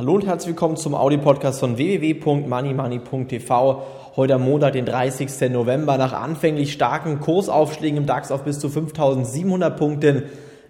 [0.00, 3.82] Hallo und herzlich willkommen zum Audi-Podcast von www.moneymoney.tv.
[4.16, 5.50] Heute am Montag, den 30.
[5.50, 5.98] November.
[5.98, 10.22] Nach anfänglich starken Kursaufschlägen im DAX auf bis zu 5700 Punkten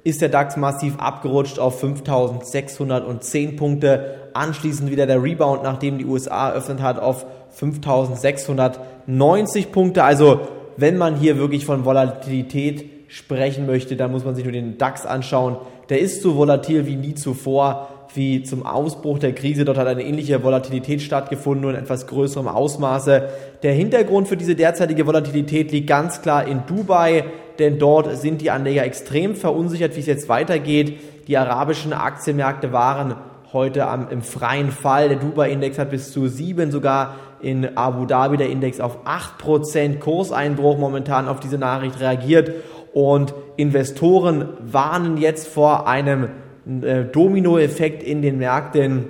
[0.03, 4.17] ist der DAX massiv abgerutscht auf 5610 Punkte.
[4.35, 10.03] Anschließend wieder der Rebound, nachdem die USA eröffnet hat, auf 5690 Punkte.
[10.03, 10.41] Also,
[10.77, 15.07] wenn man hier wirklich von Volatilität sprechen möchte, dann muss man sich nur den DAX
[15.07, 15.57] anschauen.
[15.89, 19.65] Der ist so volatil wie nie zuvor wie zum Ausbruch der Krise.
[19.65, 23.29] Dort hat eine ähnliche Volatilität stattgefunden, nur in etwas größerem Ausmaße.
[23.63, 27.25] Der Hintergrund für diese derzeitige Volatilität liegt ganz klar in Dubai,
[27.59, 30.99] denn dort sind die Anleger extrem verunsichert, wie es jetzt weitergeht.
[31.29, 33.17] Die arabischen Aktienmärkte waren
[33.53, 35.09] heute am, im freien Fall.
[35.09, 40.01] Der Dubai-Index hat bis zu sieben, sogar in Abu Dhabi der Index auf acht Prozent
[40.01, 42.53] Kurseinbruch momentan auf diese Nachricht reagiert.
[42.93, 46.29] Und Investoren warnen jetzt vor einem
[46.67, 49.07] äh, Dominoeffekt in den Märkten.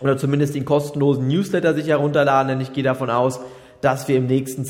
[0.00, 3.40] oder zumindest den kostenlosen Newsletter sich herunterladen, denn ich gehe davon aus,
[3.80, 4.64] dass wir im nächsten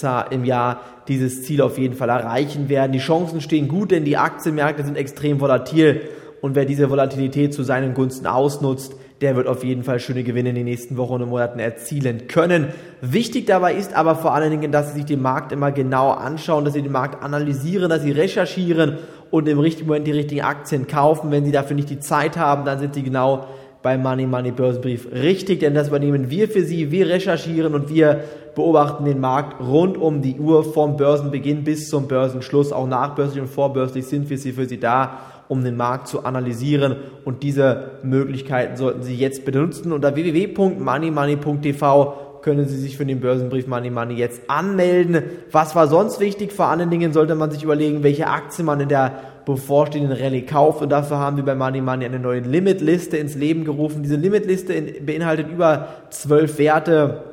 [0.44, 2.92] Jahr, dieses Ziel auf jeden Fall erreichen werden.
[2.92, 6.02] Die Chancen stehen gut, denn die Aktienmärkte sind extrem volatil
[6.42, 10.48] und wer diese Volatilität zu seinen Gunsten ausnutzt, der wird auf jeden Fall schöne Gewinne
[10.48, 12.66] in den nächsten Wochen und Monaten erzielen können.
[13.00, 16.64] Wichtig dabei ist aber vor allen Dingen, dass Sie sich den Markt immer genau anschauen,
[16.64, 18.98] dass Sie den Markt analysieren, dass Sie recherchieren
[19.30, 21.30] und im richtigen Moment die richtigen Aktien kaufen.
[21.30, 23.46] Wenn Sie dafür nicht die Zeit haben, dann sind Sie genau
[23.84, 26.90] beim Money Money Börsenbrief richtig, denn das übernehmen wir für Sie.
[26.90, 28.24] Wir recherchieren und wir
[28.56, 32.72] beobachten den Markt rund um die Uhr vom Börsenbeginn bis zum Börsenschluss.
[32.72, 35.20] Auch nachbörslich und vorbörslich sind wir für Sie da
[35.52, 36.96] um den Markt zu analysieren.
[37.26, 39.92] Und diese Möglichkeiten sollten Sie jetzt benutzen.
[39.92, 45.24] Unter www.moneymoney.tv können Sie sich für den Börsenbrief Money Money jetzt anmelden.
[45.50, 46.52] Was war sonst wichtig?
[46.52, 49.12] Vor allen Dingen sollte man sich überlegen, welche Aktien man in der
[49.44, 50.80] bevorstehenden Rallye kauft.
[50.80, 54.02] Und dafür haben wir bei Money Money eine neue Limitliste ins Leben gerufen.
[54.02, 54.72] Diese Limitliste
[55.04, 57.24] beinhaltet über zwölf Werte,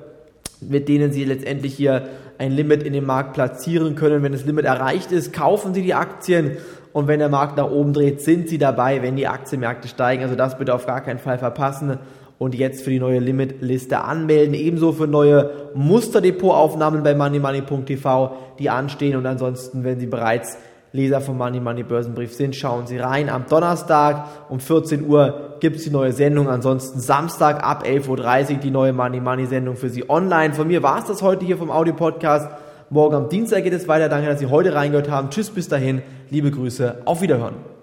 [0.60, 4.24] mit denen Sie letztendlich hier ein Limit in den Markt platzieren können.
[4.24, 6.58] Wenn das Limit erreicht ist, kaufen Sie die Aktien
[6.92, 10.24] und wenn der Markt nach oben dreht, sind Sie dabei, wenn die Aktienmärkte steigen.
[10.24, 12.00] Also das bitte auf gar keinen Fall verpassen
[12.40, 14.56] und jetzt für die neue Limitliste anmelden.
[14.56, 19.18] Ebenso für neue Musterdepotaufnahmen bei moneymoney.tv, die anstehen.
[19.18, 20.58] Und ansonsten, wenn Sie bereits
[20.92, 23.30] Leser vom Money Money Börsenbrief sind, schauen Sie rein.
[23.30, 26.50] Am Donnerstag um 14 Uhr gibt's die neue Sendung.
[26.50, 30.56] Ansonsten Samstag ab 11.30 Uhr die neue Money Money Sendung für Sie online.
[30.56, 32.50] Von mir war's das heute hier vom Audio Podcast.
[32.92, 34.10] Morgen am Dienstag geht es weiter.
[34.10, 35.30] Danke, dass Sie heute reingehört haben.
[35.30, 36.02] Tschüss, bis dahin.
[36.32, 37.04] Liebe Grüße.
[37.06, 37.79] Auf Wiederhören.